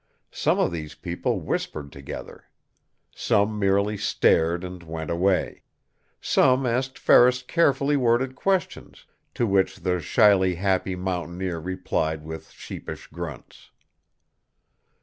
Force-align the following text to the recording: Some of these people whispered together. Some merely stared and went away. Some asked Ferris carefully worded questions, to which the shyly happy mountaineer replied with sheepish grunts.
Some 0.31 0.57
of 0.57 0.71
these 0.71 0.95
people 0.95 1.41
whispered 1.41 1.91
together. 1.91 2.45
Some 3.13 3.59
merely 3.59 3.97
stared 3.97 4.63
and 4.63 4.81
went 4.81 5.11
away. 5.11 5.61
Some 6.19 6.65
asked 6.65 6.97
Ferris 6.97 7.43
carefully 7.43 7.95
worded 7.95 8.35
questions, 8.35 9.05
to 9.35 9.45
which 9.45 9.81
the 9.81 9.99
shyly 10.01 10.55
happy 10.55 10.95
mountaineer 10.95 11.59
replied 11.59 12.23
with 12.25 12.49
sheepish 12.49 13.09
grunts. 13.13 13.69